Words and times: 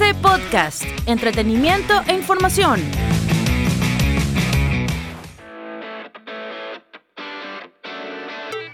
Podcast, 0.00 0.84
entretenimiento 1.06 1.92
e 2.08 2.14
información. 2.14 2.80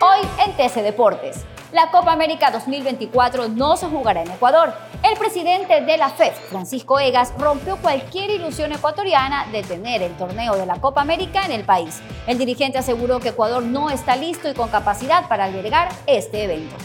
Hoy 0.00 0.20
en 0.46 0.56
TC 0.56 0.82
Deportes. 0.82 1.44
La 1.72 1.90
Copa 1.90 2.12
América 2.12 2.52
2024 2.52 3.48
no 3.48 3.76
se 3.76 3.88
jugará 3.88 4.22
en 4.22 4.30
Ecuador. 4.30 4.72
El 5.02 5.18
presidente 5.18 5.80
de 5.80 5.96
la 5.96 6.10
FED, 6.10 6.34
Francisco 6.50 7.00
Egas, 7.00 7.34
rompió 7.36 7.78
cualquier 7.78 8.30
ilusión 8.30 8.70
ecuatoriana 8.70 9.48
de 9.50 9.64
tener 9.64 10.02
el 10.02 10.16
torneo 10.16 10.56
de 10.56 10.66
la 10.66 10.80
Copa 10.80 11.00
América 11.00 11.44
en 11.44 11.50
el 11.50 11.64
país. 11.64 12.00
El 12.28 12.38
dirigente 12.38 12.78
aseguró 12.78 13.18
que 13.18 13.30
Ecuador 13.30 13.64
no 13.64 13.90
está 13.90 14.14
listo 14.14 14.48
y 14.48 14.54
con 14.54 14.68
capacidad 14.68 15.28
para 15.28 15.44
albergar 15.44 15.88
este 16.06 16.44
evento. 16.44 16.76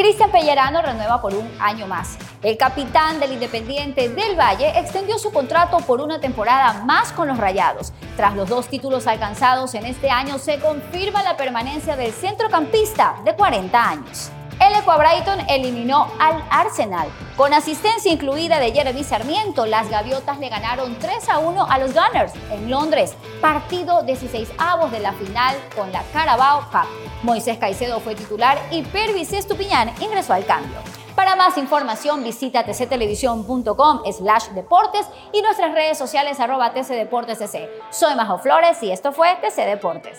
Cristian 0.00 0.30
Pellerano 0.30 0.80
renueva 0.80 1.20
por 1.20 1.34
un 1.34 1.46
año 1.60 1.86
más. 1.86 2.16
El 2.42 2.56
capitán 2.56 3.20
del 3.20 3.32
Independiente 3.32 4.08
del 4.08 4.34
Valle 4.34 4.78
extendió 4.78 5.18
su 5.18 5.30
contrato 5.30 5.76
por 5.80 6.00
una 6.00 6.18
temporada 6.18 6.84
más 6.84 7.12
con 7.12 7.28
los 7.28 7.36
Rayados. 7.36 7.92
Tras 8.16 8.34
los 8.34 8.48
dos 8.48 8.68
títulos 8.68 9.06
alcanzados 9.06 9.74
en 9.74 9.84
este 9.84 10.08
año, 10.08 10.38
se 10.38 10.58
confirma 10.58 11.22
la 11.22 11.36
permanencia 11.36 11.96
del 11.96 12.12
centrocampista 12.12 13.16
de 13.26 13.34
40 13.34 13.90
años. 13.90 14.32
El 14.60 14.74
Equa 14.74 14.98
Brighton 14.98 15.40
eliminó 15.48 16.06
al 16.18 16.44
Arsenal. 16.50 17.08
Con 17.34 17.54
asistencia 17.54 18.12
incluida 18.12 18.60
de 18.60 18.72
Jeremy 18.72 19.02
Sarmiento, 19.02 19.64
las 19.64 19.88
Gaviotas 19.88 20.38
le 20.38 20.50
ganaron 20.50 20.98
3 20.98 21.28
a 21.30 21.38
1 21.38 21.66
a 21.66 21.78
los 21.78 21.94
Gunners 21.94 22.34
en 22.50 22.70
Londres, 22.70 23.16
partido 23.40 24.02
16 24.02 24.50
avos 24.58 24.92
de 24.92 25.00
la 25.00 25.14
final 25.14 25.56
con 25.74 25.90
la 25.90 26.02
Carabao 26.12 26.60
Cup. 26.70 26.86
Moisés 27.22 27.56
Caicedo 27.56 28.00
fue 28.00 28.14
titular 28.14 28.58
y 28.70 28.82
Pervis 28.82 29.32
Estupiñán 29.32 29.92
ingresó 29.98 30.34
al 30.34 30.44
cambio. 30.44 30.78
Para 31.14 31.36
más 31.36 31.56
información 31.56 32.22
visita 32.22 32.62
tctelevisión.com 32.64 34.02
slash 34.12 34.48
deportes 34.48 35.06
y 35.32 35.40
nuestras 35.40 35.72
redes 35.72 35.96
sociales 35.96 36.38
arroba 36.38 36.74
tcdeportescc. 36.74 37.68
Soy 37.90 38.14
Majo 38.14 38.38
Flores 38.38 38.82
y 38.82 38.90
esto 38.90 39.12
fue 39.12 39.36
TC 39.36 39.64
Deportes. 39.64 40.18